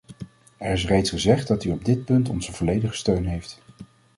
[0.57, 3.61] Er is reeds gezegd dat u op dit punt onze volledige steun heeft.